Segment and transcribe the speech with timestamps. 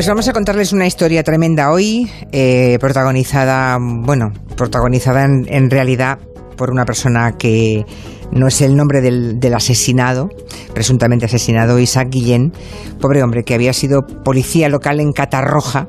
[0.00, 6.18] Pues vamos a contarles una historia tremenda hoy, eh, protagonizada, bueno, protagonizada en, realidad
[6.56, 7.84] por una persona que
[8.32, 10.30] no es el nombre del, asesinado,
[10.72, 12.54] presuntamente asesinado, Isaac Guillén,
[12.98, 15.88] pobre hombre que había sido policía local en Catarroja,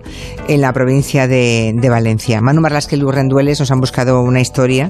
[0.50, 2.42] en la provincia de, Valencia.
[2.42, 4.90] Manu Marlasque y Luis Rendueles nos han buscado una historia.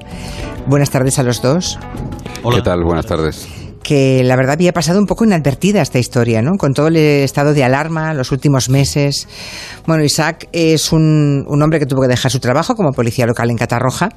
[0.66, 1.78] Buenas tardes a los dos.
[2.42, 2.58] Hola.
[2.58, 2.84] ¿Qué tal?
[2.84, 6.58] Buenas tardes que la verdad había pasado un poco inadvertida esta historia, ¿no?
[6.58, 9.27] Con todo el estado de alarma los últimos meses.
[9.88, 13.58] Bueno, Isaac es un, hombre que tuvo que dejar su trabajo como policía local en
[13.58, 14.09] Catarroja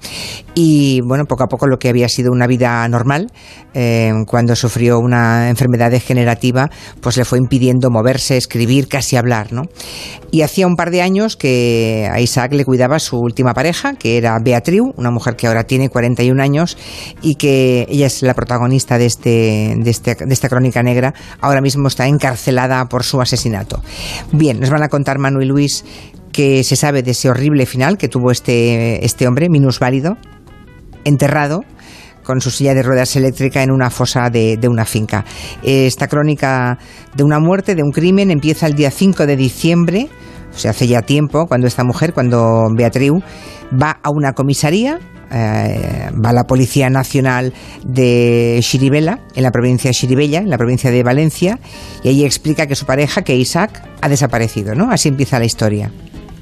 [0.55, 3.33] y, bueno, poco a poco lo que había sido una vida normal,
[3.75, 9.63] eh, cuando sufrió una enfermedad degenerativa, pues le fue impidiendo moverse, escribir, casi hablar, ¿no?
[10.31, 14.17] Y hacía un par de años que a Isaac le cuidaba su última pareja, que
[14.17, 16.77] era Beatriz, una mujer que ahora tiene 41 años
[17.23, 19.54] y que ella es la protagonista de este
[19.85, 23.83] este, de, esta crónica negra, ahora mismo está encarcelada por su asesinato.
[24.33, 25.85] Bien, nos van a contar Manu y Luis
[26.33, 30.17] que se sabe de ese horrible final que tuvo este, este hombre, minusválido,
[31.05, 31.63] enterrado
[32.25, 35.25] con su silla de ruedas eléctrica en una fosa de, una finca.
[35.63, 36.79] Esta crónica
[37.15, 40.09] de una muerte, de un crimen, empieza el día 5 de diciembre,
[40.53, 43.13] o sea, hace ya tiempo, cuando esta mujer, cuando Beatriz
[43.73, 44.99] va a una comisaría
[45.35, 47.53] eh, va la Policía Nacional
[47.85, 51.59] de Chiribella, en la provincia de Chiribella, en la provincia de Valencia,
[52.05, 54.91] y ahí explica que su pareja, que Isaac, ha desaparecido, ¿no?
[54.91, 55.91] Así empieza la historia.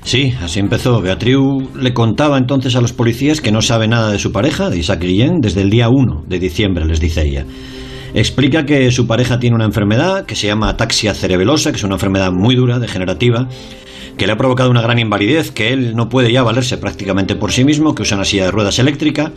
[0.05, 1.01] Sí, así empezó.
[1.01, 1.37] Beatriz
[1.77, 5.01] le contaba entonces a los policías que no sabe nada de su pareja, de Isaac
[5.01, 7.47] Guillén, desde el día 1 de diciembre, les dice ella.
[8.15, 11.95] Explica que su pareja tiene una enfermedad que se llama ataxia cerebelosa, que es una
[11.95, 13.49] enfermedad muy dura, degenerativa,
[14.17, 17.53] que le ha provocado una gran invalidez, que él no puede ya valerse prácticamente por
[17.53, 19.33] sí mismo, que usa una silla de ruedas eléctrica.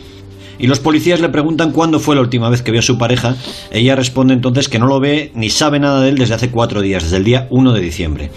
[0.58, 3.36] Y los policías le preguntan cuándo fue la última vez que vio a su pareja.
[3.72, 6.82] Ella responde entonces que no lo ve ni sabe nada de él desde hace cuatro
[6.82, 8.32] días, desde el día 1 de diciembre.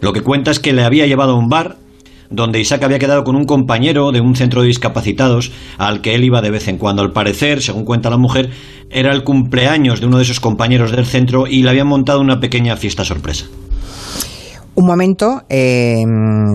[0.00, 1.76] Lo que cuenta es que le había llevado a un bar
[2.30, 6.24] donde Isaac había quedado con un compañero de un centro de discapacitados al que él
[6.24, 7.02] iba de vez en cuando.
[7.02, 8.50] Al parecer, según cuenta la mujer,
[8.88, 12.40] era el cumpleaños de uno de esos compañeros del centro y le habían montado una
[12.40, 13.46] pequeña fiesta sorpresa
[14.80, 16.04] un momento, eh,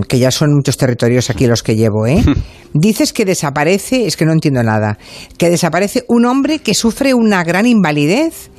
[0.08, 2.22] que ya son muchos territorios aquí los que llevo, ¿eh?
[2.74, 4.98] Dices que desaparece, es que no entiendo nada,
[5.38, 8.50] que desaparece un hombre que sufre una gran invalidez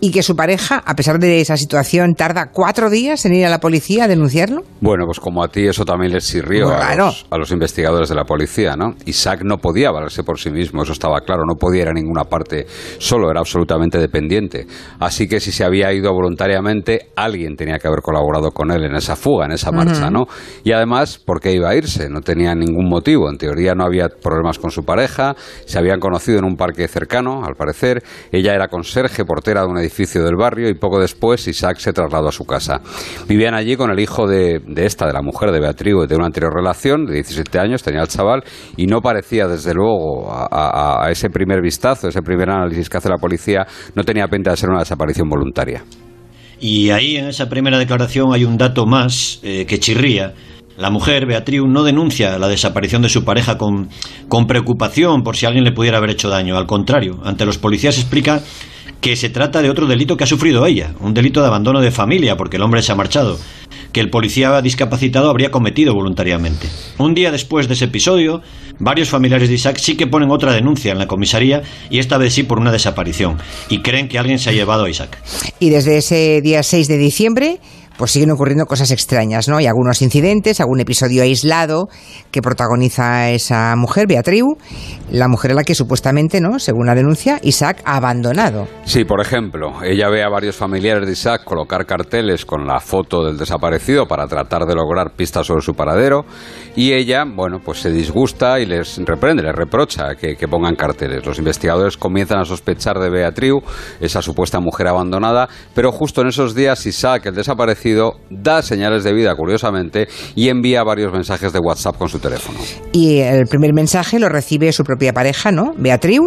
[0.00, 3.50] y que su pareja, a pesar de esa situación, tarda cuatro días en ir a
[3.50, 4.62] la policía a denunciarlo?
[4.80, 6.94] Bueno, pues como a ti eso también les sirvió a,
[7.38, 8.94] los, investigadores de la policía, ¿no?
[9.06, 12.24] Isaac no podía valerse por sí mismo, eso estaba claro, no podía ir a ninguna
[12.24, 12.66] parte
[12.98, 14.66] solo, era absolutamente dependiente.
[14.98, 18.94] Así que si se había ido voluntariamente, alguien tenía que haber colaborado con él en
[18.94, 20.26] esa fuga, en esa marcha, ¿no?
[20.64, 22.10] Y además, ¿por qué iba a irse?
[22.10, 25.34] No tenía ningún motivo, en teoría no había problemas con su pareja,
[25.64, 29.85] se habían conocido en un parque cercano, al parecer, ella era conserje, portera de una
[29.86, 32.80] edificio del barrio y poco después Isaac se trasladó a su casa.
[33.28, 36.52] Vivían allí con el hijo de, esta, de la mujer de Beatriz, de una anterior
[36.54, 38.42] relación, de 17 años, tenía el chaval,
[38.76, 43.18] y no parecía, desde luego, a, ese primer vistazo, ese primer análisis que hace la
[43.18, 45.84] policía, no tenía pinta de ser una desaparición voluntaria.
[46.60, 50.34] Y ahí, en esa primera declaración, hay un dato más eh, que chirría.
[50.78, 53.88] La mujer, Beatriz, no denuncia la desaparición de su pareja con,
[54.28, 56.56] con preocupación por si alguien le pudiera haber hecho daño.
[56.56, 58.42] Al contrario, ante los policías explica
[59.06, 61.92] que se trata de otro delito que ha sufrido ella, un delito de abandono de
[61.92, 63.38] familia porque el hombre se ha marchado,
[63.92, 66.66] que el policía discapacitado habría cometido voluntariamente.
[66.98, 68.42] Un día después de ese episodio,
[68.80, 72.34] varios familiares de Isaac sí que ponen otra denuncia en la comisaría y esta vez
[72.34, 75.22] sí por una desaparición y creen que alguien se ha llevado a Isaac.
[75.60, 77.60] Y desde ese día 6 de diciembre
[77.96, 79.56] pues siguen ocurriendo cosas extrañas, ¿no?
[79.56, 81.88] Hay algunos incidentes, algún episodio aislado
[82.30, 84.42] que protagoniza esa mujer, Beatriz,
[85.10, 86.58] la mujer a la que supuestamente, ¿no?
[86.58, 88.68] Según la denuncia, Isaac ha abandonado.
[88.84, 93.24] Sí, por ejemplo, ella ve a varios familiares de Isaac colocar carteles con la foto
[93.24, 96.24] del desaparecido para tratar de lograr pistas sobre su paradero
[96.74, 101.24] y ella, bueno, pues se disgusta y les reprende, les reprocha que, que pongan carteles.
[101.24, 103.46] Los investigadores comienzan a sospechar de Beatriz,
[104.00, 107.85] esa supuesta mujer abandonada, pero justo en esos días Isaac, el desaparecido,
[108.30, 112.58] da señales de vida, curiosamente, y envía varios mensajes de WhatsApp con su teléfono.
[112.92, 115.74] Y el primer mensaje lo recibe su propia pareja, ¿no?
[115.76, 116.20] Beatriz,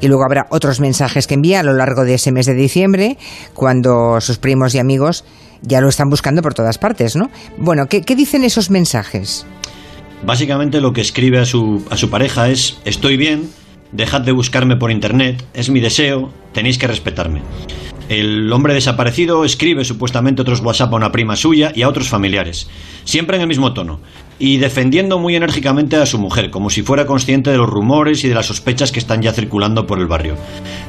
[0.00, 3.18] y luego habrá otros mensajes que envía a lo largo de ese mes de diciembre,
[3.54, 5.24] cuando sus primos y amigos
[5.62, 7.30] ya lo están buscando por todas partes, ¿no?
[7.56, 9.46] Bueno, ¿qué, qué dicen esos mensajes?
[10.24, 13.50] Básicamente lo que escribe a su, a su pareja es, estoy bien,
[13.92, 17.42] dejad de buscarme por internet, es mi deseo, tenéis que respetarme.
[18.08, 22.70] El hombre desaparecido escribe supuestamente otros WhatsApp a una prima suya y a otros familiares,
[23.04, 24.00] siempre en el mismo tono,
[24.38, 28.28] y defendiendo muy enérgicamente a su mujer, como si fuera consciente de los rumores y
[28.28, 30.36] de las sospechas que están ya circulando por el barrio.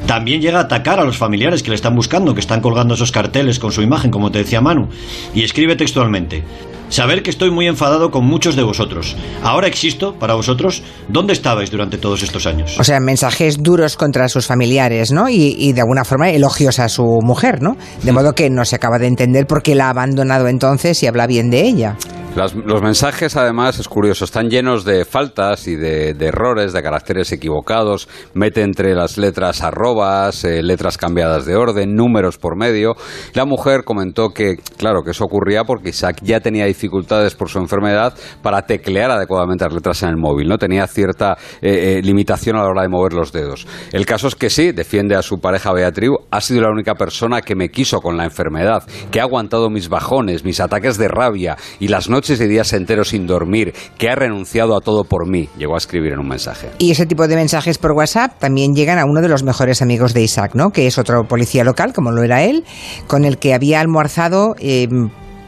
[0.08, 3.12] También llega a atacar a los familiares que le están buscando, que están colgando esos
[3.12, 4.88] carteles con su imagen, como te decía Manu,
[5.36, 6.44] y escribe textualmente,
[6.90, 9.16] Saber que estoy muy enfadado con muchos de vosotros.
[9.44, 10.84] Ahora existo para vosotros.
[11.08, 12.78] ¿Dónde estabais durante todos estos años?
[12.80, 15.30] O sea, mensajes duros contra sus familiares, ¿no?
[15.30, 17.78] Y, y de alguna forma elogios a su mujer, ¿no?
[18.04, 21.08] De modo que no se acaba de entender por qué la ha abandonado entonces y
[21.08, 21.96] habla bien de ella
[22.36, 28.08] los mensajes, además, es curioso, están llenos de faltas y de, errores, de caracteres equivocados.
[28.34, 32.96] Mete entre las letras arrobas, eh, letras cambiadas de orden, números por medio.
[33.34, 37.60] La mujer comentó que, claro, que eso ocurría porque Isaac ya tenía dificultades por su
[37.60, 40.48] enfermedad para teclear adecuadamente las letras en el móvil.
[40.48, 43.68] No tenía cierta eh, eh, limitación a la hora de mover los dedos.
[43.92, 46.12] El caso es que sí, defiende a su pareja Beatriz.
[46.32, 49.90] Ha sido la única persona que me quiso con la enfermedad, que ha aguantado mis
[49.90, 54.16] bajones, mis ataques de rabia y las noches y días enteros sin dormir, que ha
[54.16, 56.70] renunciado a todo por mí, llegó a escribir en un mensaje.
[56.78, 60.14] Y ese tipo de mensajes por WhatsApp también llegan a uno de los mejores amigos
[60.14, 60.72] de Isaac, ¿no?
[60.72, 62.66] Que es otro policía local, como lo era él,
[63.08, 64.90] con el que había almorzado eh,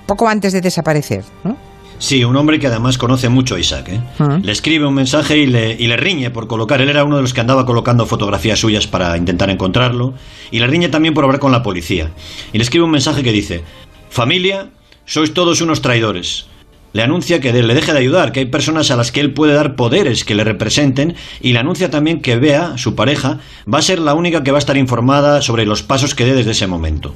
[0.07, 1.57] poco antes de desaparecer, ¿no?
[1.99, 3.89] Sí, un hombre que además conoce mucho a Isaac.
[3.89, 3.99] ¿eh?
[4.17, 4.39] Ah.
[4.41, 6.81] Le escribe un mensaje y le, y le riñe por colocar.
[6.81, 10.13] Él era uno de los que andaba colocando fotografías suyas para intentar encontrarlo.
[10.49, 12.11] Y le riñe también por hablar con la policía.
[12.53, 13.63] Y le escribe un mensaje que dice:
[14.09, 14.71] Familia,
[15.05, 16.47] sois todos unos traidores
[16.93, 19.53] le anuncia que le deje de ayudar, que hay personas a las que él puede
[19.53, 23.39] dar poderes que le representen y le anuncia también que Bea, su pareja,
[23.71, 26.33] va a ser la única que va a estar informada sobre los pasos que dé
[26.33, 27.13] desde ese momento.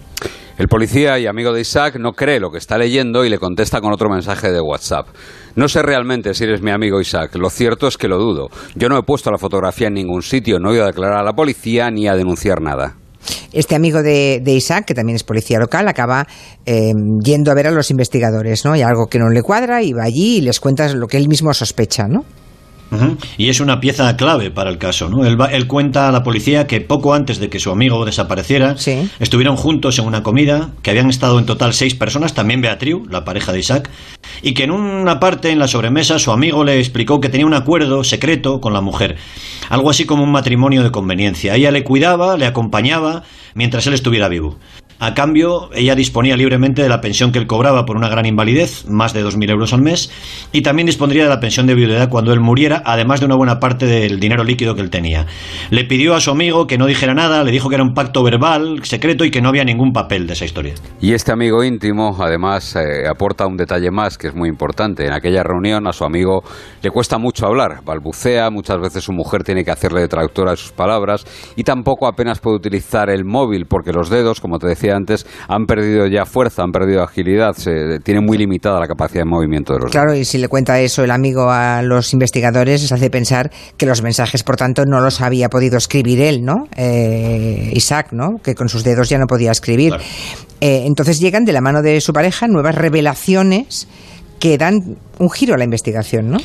[0.58, 3.82] El policía y amigo de Isaac no cree lo que está leyendo y le contesta
[3.82, 5.08] con otro mensaje de WhatsApp.
[5.56, 8.48] No sé realmente si eres mi amigo Isaac, lo cierto es que lo dudo.
[8.74, 11.24] Yo no he puesto la fotografía en ningún sitio, no he ido a declarar a
[11.24, 12.96] la policía ni a denunciar nada.
[13.52, 16.28] Este amigo de, Isaac, que también es policía local, acaba
[16.66, 16.94] eh,
[17.24, 18.74] yendo a ver a los investigadores, ¿no?
[18.74, 21.28] Hay algo que no le cuadra y va allí y les cuenta lo que él
[21.28, 22.26] mismo sospecha, ¿no?
[23.38, 25.10] Y es una pieza clave para el caso.
[25.10, 25.26] ¿no?
[25.26, 28.76] Él, él, cuenta a la policía que poco antes de que su amigo desapareciera,
[29.20, 33.26] estuvieron juntos en una comida, que habían estado en total seis personas, también Beatriz, la
[33.26, 33.90] pareja de Isaac,
[34.42, 37.54] y que en una parte en la sobremesa su amigo le explicó que tenía un
[37.54, 39.18] acuerdo secreto con la mujer,
[39.70, 41.56] algo así como un matrimonio de conveniencia.
[41.56, 43.24] Ella le cuidaba, le acompañaba
[43.54, 44.58] mientras él estuviera vivo.
[45.00, 48.86] A cambio, ella disponía libremente de la pensión que él cobraba por una gran invalidez,
[48.88, 50.10] más de 2.000 euros al mes,
[50.54, 53.60] y también dispondría de la pensión de viudedad cuando él muriera, además de una buena
[53.60, 55.26] parte del dinero líquido que él tenía.
[55.70, 58.24] Le pidió a su amigo que no dijera nada, le dijo que era un pacto
[58.24, 60.76] verbal, secreto y que no había ningún papel de esa historia.
[61.02, 65.06] Y este amigo íntimo, además, eh, aporta un detalle más que es muy importante.
[65.06, 66.44] En aquella reunión a su amigo
[66.82, 70.58] le cuesta mucho hablar, balbucea, muchas veces su mujer tiene que hacerle de traductora de
[70.58, 71.26] sus palabras
[71.56, 75.66] y tampoco apenas puede utilizar el móvil porque los dedos, como te decía, antes, han
[75.66, 79.80] perdido ya fuerza, han perdido agilidad, se tiene muy limitada la capacidad de movimiento de
[79.80, 83.52] los Claro, y si le cuenta eso el amigo a los investigadores, les hace pensar
[83.78, 86.66] que los mensajes, por tanto, no los había podido escribir él, ¿no?
[86.76, 88.38] Eh, Isaac, ¿no?
[88.44, 89.94] Que con sus dedos ya no podía escribir.
[90.62, 93.88] Eh, entonces llegan de la mano de su pareja nuevas revelaciones
[94.40, 96.38] que dan un giro a la investigación, ¿no?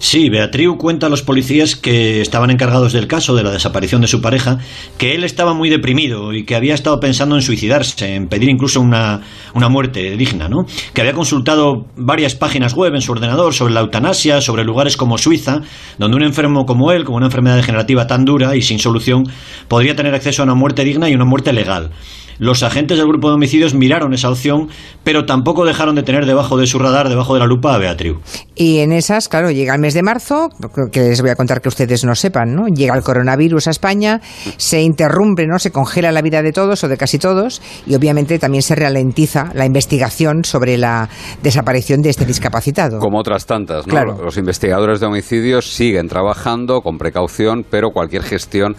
[0.00, 4.06] Sí, Beatriz cuenta a los policías que estaban encargados del caso de la desaparición de
[4.06, 4.58] su pareja
[4.96, 8.80] que él estaba muy deprimido y que había estado pensando en suicidarse, en pedir incluso
[8.80, 9.22] una,
[9.54, 10.66] una muerte digna, ¿no?
[10.94, 15.18] Que había consultado varias páginas web en su ordenador sobre la eutanasia, sobre lugares como
[15.18, 15.62] Suiza,
[15.98, 19.24] donde un enfermo como él, con una enfermedad degenerativa tan dura y sin solución,
[19.66, 21.90] podría tener acceso a una muerte digna y una muerte legal.
[22.38, 24.68] Los agentes del grupo de homicidios miraron esa opción,
[25.04, 28.16] pero tampoco dejaron de tener debajo de su radar, debajo de la lupa, a Beatriz.
[28.54, 30.48] Y en esas, claro, llega el mes de marzo,
[30.92, 32.66] que les voy a contar que ustedes no sepan, ¿no?
[32.68, 34.20] Llega el coronavirus a España,
[34.56, 35.58] se interrumpe, ¿no?
[35.58, 39.50] Se congela la vida de todos o de casi todos, y obviamente también se ralentiza
[39.54, 41.08] la investigación sobre la
[41.42, 42.98] desaparición de este discapacitado.
[42.98, 43.92] Como otras tantas, ¿no?
[43.92, 44.18] Claro.
[44.22, 48.76] Los investigadores de homicidios siguen trabajando con precaución, pero cualquier gestión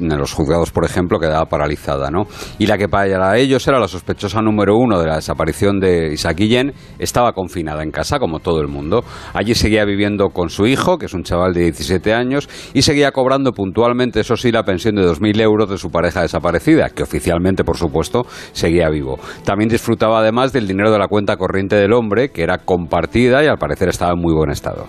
[0.00, 2.24] en los juzgados, por ejemplo, quedaba paralizada, ¿no?
[2.58, 6.36] Y la que para ellos era la sospechosa número uno de la desaparición de Isaac
[6.36, 9.04] Guillén, estaba confinada en casa, como todo el mundo.
[9.34, 13.12] Allí seguía viviendo con su hijo, que es un chaval de 17 años, y seguía
[13.12, 17.64] cobrando puntualmente, eso sí, la pensión de 2.000 euros de su pareja desaparecida, que oficialmente,
[17.64, 18.22] por supuesto,
[18.52, 19.18] seguía vivo.
[19.44, 23.46] También disfrutaba además del dinero de la cuenta corriente del hombre, que era compartida y
[23.46, 24.86] al parecer estaba en muy buen estado.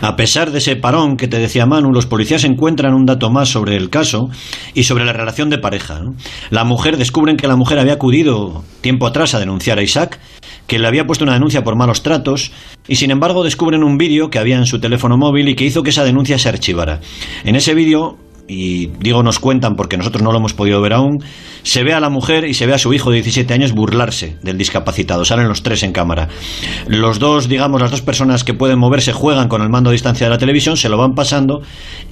[0.00, 3.48] A pesar de ese parón que te decía Manu, los policías encuentran un dato más
[3.48, 4.30] sobre el caso
[4.74, 6.02] y sobre la relación de pareja.
[6.50, 10.20] La mujer descubren que la mujer había acudido tiempo atrás a denunciar a Isaac,
[10.66, 12.52] que le había puesto una denuncia por malos tratos
[12.88, 15.82] y sin embargo descubren un vídeo que había en su teléfono móvil y que hizo
[15.82, 17.00] que esa denuncia se archivara.
[17.44, 21.22] En ese vídeo y digo nos cuentan porque nosotros no lo hemos podido ver aún,
[21.62, 24.36] se ve a la mujer y se ve a su hijo de 17 años burlarse
[24.42, 25.24] del discapacitado.
[25.24, 26.28] Salen los tres en cámara.
[26.86, 30.26] Los dos, digamos, las dos personas que pueden moverse juegan con el mando a distancia
[30.26, 31.62] de la televisión, se lo van pasando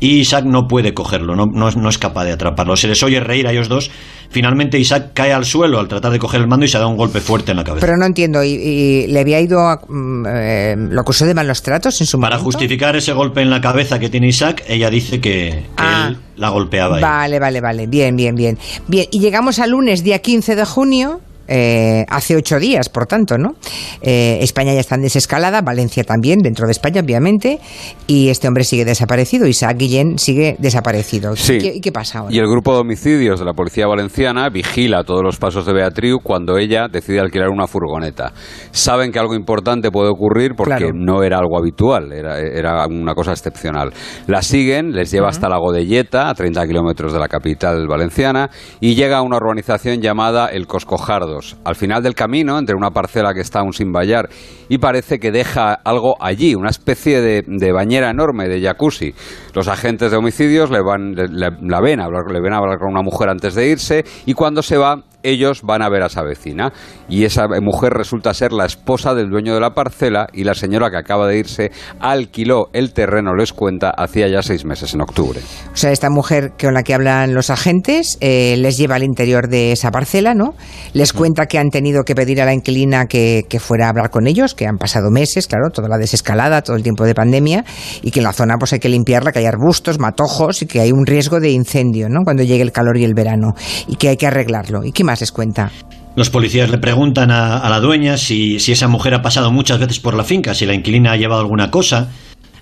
[0.00, 2.76] y Isaac no puede cogerlo, no, no, es capaz de atraparlo.
[2.76, 3.90] Se les oye reír a ellos dos.
[4.30, 6.96] Finalmente Isaac cae al suelo al tratar de coger el mando y se da un
[6.96, 7.86] golpe fuerte en la cabeza.
[7.86, 12.00] Pero no entiendo, ¿y, le había ido a, mm, eh, lo acusó de malos tratos
[12.00, 15.66] en su Para justificar ese golpe en la cabeza que tiene Isaac, ella dice que,
[15.76, 16.08] ah.
[16.08, 17.00] él la golpeaba.
[17.00, 17.86] Vale, vale, vale.
[17.86, 18.58] Bien, bien, bien.
[18.86, 21.20] Bien, y llegamos al lunes, día 15 de junio.
[21.46, 23.54] Eh, hace ocho días, por tanto, ¿no?
[24.00, 27.60] Eh, España ya está en desescalada, Valencia también, dentro de España, obviamente,
[28.06, 31.34] y este hombre sigue desaparecido, Isaac Guillén sigue desaparecido.
[31.34, 32.34] ¿Y, qué, pasa ahora?
[32.34, 36.14] Y el grupo de homicidios de la Policía Valenciana vigila todos los pasos de Beatriz
[36.22, 38.32] cuando ella decide alquilar una furgoneta.
[38.70, 43.32] Saben que algo importante puede ocurrir porque no era algo habitual, era, era, una cosa
[43.32, 43.92] excepcional.
[44.26, 48.94] La siguen, les lleva hasta la Godelleta, a 30 kilómetros de la capital valenciana, y
[48.94, 51.33] llega a una urbanización llamada El Coscojardo
[51.64, 54.28] al final del camino, entre una parcela que está aún sin vallar
[54.68, 59.14] y parece que deja algo allí, una especie de, bañera enorme, de jacuzzi.
[59.54, 63.28] Los agentes de homicidios le van, la ven le ven a hablar con una mujer
[63.28, 66.72] antes de irse y cuando se va ellos van a ver a esa vecina
[67.08, 70.90] y esa mujer resulta ser la esposa del dueño de la parcela y la señora
[70.90, 75.40] que acaba de irse alquiló el terreno, les cuenta, hacía ya seis meses, en octubre.
[75.72, 79.48] O sea, esta mujer con la que hablan los agentes eh, les lleva al interior
[79.48, 80.54] de esa parcela, ¿no?
[80.92, 84.10] Les cuenta que han tenido que pedir a la inquilina que, que fuera a hablar
[84.10, 87.64] con ellos, que han pasado meses, claro, toda la desescalada, todo el tiempo de pandemia
[88.02, 90.80] y que en la zona pues hay que limpiarla, que hay arbustos, matojos y que
[90.80, 92.20] hay un riesgo de incendio, ¿no?
[92.24, 93.54] Cuando llegue el calor y el verano
[93.88, 94.84] y que hay que arreglarlo.
[94.84, 95.13] ¿Y qué más?
[95.20, 95.70] Les cuenta?
[96.16, 99.98] Los policías le preguntan a, la dueña si, si esa mujer ha pasado muchas veces
[99.98, 102.10] por la finca, si la inquilina ha llevado alguna cosa.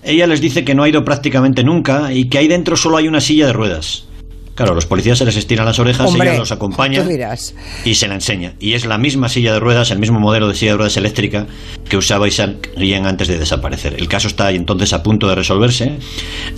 [0.03, 3.07] Ella les dice que no ha ido prácticamente nunca y que ahí dentro solo hay
[3.07, 4.05] una silla de ruedas.
[4.55, 7.03] Claro, los policías se les estiran las orejas, ella los acompaña
[7.83, 8.53] y se la enseña.
[8.59, 11.47] Y es la misma silla de ruedas, el mismo modelo de silla de ruedas eléctrica
[11.89, 13.95] que usaba Isaac Rien antes de desaparecer.
[13.97, 15.97] El caso está entonces a punto de resolverse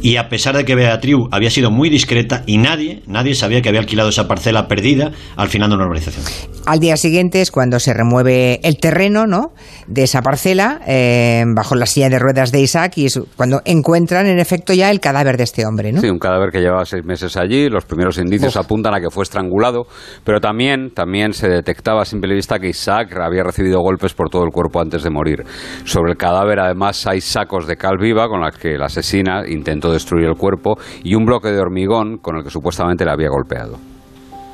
[0.01, 3.69] y a pesar de que Beatriz había sido muy discreta y nadie, nadie sabía que
[3.69, 6.25] había alquilado esa parcela perdida al final de una urbanización.
[6.65, 9.53] Al día siguiente es cuando se remueve el terreno ¿no?
[9.87, 14.25] de esa parcela eh, bajo la silla de ruedas de Isaac y es cuando encuentran
[14.27, 15.91] en efecto ya el cadáver de este hombre.
[15.91, 16.01] ¿no?
[16.01, 17.69] Sí, un cadáver que llevaba seis meses allí.
[17.69, 19.83] Los primeros indicios apuntan a que fue estrangulado,
[20.23, 24.43] pero también, también se detectaba a simple vista que Isaac había recibido golpes por todo
[24.43, 25.43] el cuerpo antes de morir.
[25.83, 29.91] Sobre el cadáver además hay sacos de cal viva con las que la asesina intentó
[29.91, 33.77] destruir el cuerpo y un bloque de hormigón con el que supuestamente le había golpeado.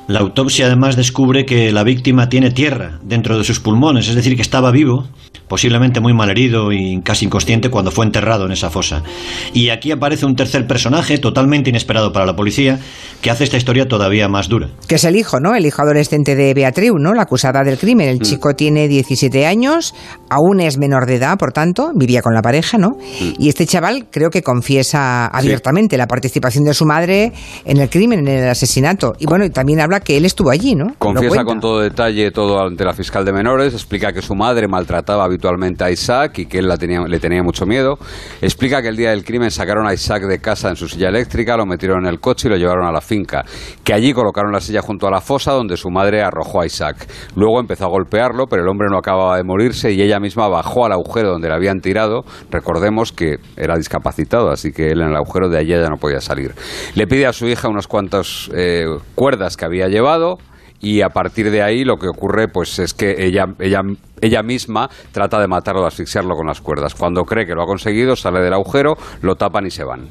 [0.07, 4.35] La autopsia además descubre que la víctima tiene tierra dentro de sus pulmones, es decir,
[4.35, 5.07] que estaba vivo,
[5.51, 9.03] posiblemente muy mal herido y casi inconsciente cuando fue enterrado en esa fosa.
[9.51, 12.79] Y aquí aparece un tercer personaje, totalmente inesperado para la policía,
[13.19, 14.69] que hace esta historia todavía más dura.
[14.87, 15.53] Que es el hijo, ¿no?
[15.53, 17.13] El hijo adolescente de Beatriz, ¿no?
[17.13, 18.07] La acusada del crimen.
[18.07, 18.21] El mm.
[18.21, 19.93] chico tiene 17 años,
[20.29, 22.91] aún es menor de edad, por tanto, vivía con la pareja, ¿no?
[22.91, 23.33] Mm.
[23.37, 27.33] Y este chaval creo que confiesa abiertamente la participación de su madre
[27.65, 29.15] en el crimen, en el asesinato.
[29.19, 30.95] Y bueno, también habla que él estuvo allí, ¿no?
[30.97, 35.25] Confiesa con todo detalle todo ante la fiscal de menores, explica que su madre maltrataba
[35.25, 37.97] habitualmente a Isaac y que él la tenía, le tenía mucho miedo.
[38.41, 41.57] Explica que el día del crimen sacaron a Isaac de casa en su silla eléctrica,
[41.57, 43.43] lo metieron en el coche y lo llevaron a la finca,
[43.83, 47.07] que allí colocaron la silla junto a la fosa donde su madre arrojó a Isaac.
[47.35, 50.85] Luego empezó a golpearlo, pero el hombre no acababa de morirse y ella misma bajó
[50.85, 52.23] al agujero donde le habían tirado.
[52.49, 56.21] Recordemos que era discapacitado, así que él en el agujero de allí ya no podía
[56.21, 56.53] salir.
[56.95, 60.37] Le pide a su hija unas cuantas eh, cuerdas que había llevado
[60.81, 63.81] y a partir de ahí lo que ocurre pues es que ella, ella,
[64.19, 66.95] ella misma trata de matarlo, de asfixiarlo con las cuerdas.
[66.95, 70.09] Cuando cree que lo ha conseguido, sale del agujero, lo tapan y se van.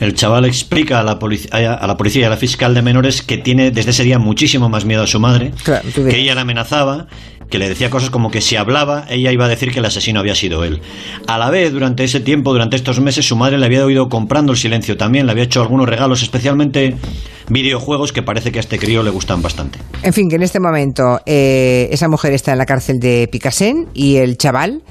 [0.00, 3.38] El chaval explica a la, a la policía y a la fiscal de menores que
[3.38, 5.52] tiene desde ese día muchísimo más miedo a su madre,
[5.94, 7.06] que ella la amenazaba
[7.50, 10.20] que le decía cosas como que si hablaba, ella iba a decir que el asesino
[10.20, 10.80] había sido él.
[11.26, 14.52] A la vez, durante ese tiempo, durante estos meses, su madre le había oído comprando
[14.52, 16.96] el silencio también, le había hecho algunos regalos, especialmente
[17.48, 19.78] videojuegos que parece que a este crío le gustan bastante.
[20.02, 23.88] En fin, que en este momento eh, esa mujer está en la cárcel de Picasen
[23.94, 24.82] y el chaval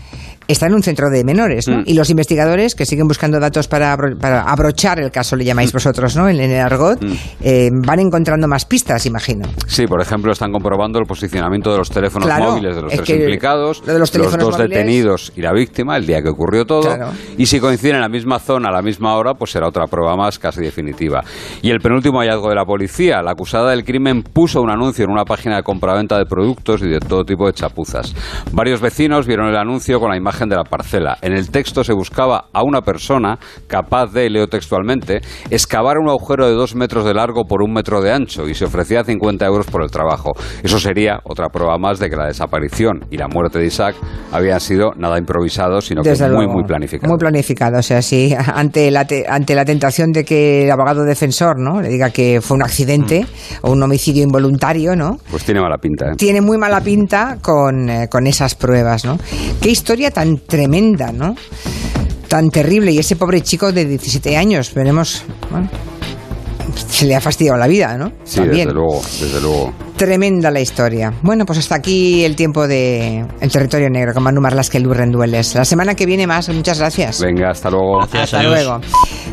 [0.48, 1.80] está en un centro de menores, ¿no?
[1.80, 1.84] Mm.
[1.86, 5.76] Y los investigadores que siguen buscando datos para, abrochar el caso, le llamáis mm.
[5.76, 6.30] vosotros, ¿no?
[6.30, 7.14] En, el argot, mm.
[7.42, 9.48] eh, van encontrando más pistas, imagino.
[9.68, 13.84] Sí, por ejemplo, están comprobando el posicionamiento de los teléfonos móviles de los tres implicados,
[13.86, 16.88] los, dos detenidos y la víctima, el día que ocurrió todo.
[17.38, 20.16] Y si coinciden en la misma zona a la misma hora, pues será otra prueba
[20.16, 21.24] más casi definitiva.
[21.62, 25.12] Y el penúltimo hallazgo de la policía, la acusada del crimen puso un anuncio en
[25.12, 28.14] una página de compraventa de productos y de todo tipo de chapuzas.
[28.52, 31.18] Varios vecinos vieron el anuncio con la imagen imagen de la parcela.
[31.22, 36.48] En el texto se buscaba a una persona capaz de, leo textualmente, excavar un agujero
[36.48, 39.66] de dos metros de largo por un metro de ancho y se ofrecía 50 euros
[39.66, 40.34] por el trabajo.
[40.64, 43.96] Eso sería otra prueba más de que la desaparición y la muerte de Isaac
[44.32, 47.10] habían sido nada improvisados, sino que muy, muy planificados.
[47.10, 51.60] Muy planificado, o sea, sí, ante la, ante la tentación de que el abogado defensor
[51.60, 51.82] ¿no?
[51.82, 53.66] le diga que fue un accidente mm.
[53.66, 55.18] o un homicidio involuntario, ¿no?
[55.32, 56.06] Pues tiene mala pinta.
[56.12, 56.16] ¿eh?
[56.18, 59.18] Tiene muy mala pinta con, eh, con esas pruebas, ¿no?
[59.62, 61.36] Qué historia tan tremenda, ¿no?
[62.28, 62.92] Tan terrible.
[62.92, 65.70] Y ese pobre chico de 17 años, veremos, bueno,
[66.76, 68.12] se le ha fastidiado la vida, ¿no?
[68.24, 69.74] Sí, desde luego, desde luego.
[69.96, 71.12] Tremenda la historia.
[71.24, 74.96] Bueno, pues hasta aquí el tiempo de El Territorio Negro con Manu Marlasque y Luis
[74.96, 75.56] Rendueles.
[75.56, 76.50] La semana que viene más.
[76.50, 77.20] Muchas gracias.
[77.20, 78.02] Venga, hasta luego.
[78.02, 78.80] hasta luego.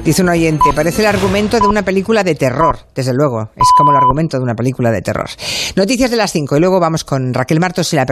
[0.04, 2.78] Dice un oyente, parece el argumento de una película de terror.
[2.94, 5.28] Desde luego, es como el argumento de una película de terror.
[5.76, 8.02] Noticias de las 5 y luego vamos con Raquel Martos y la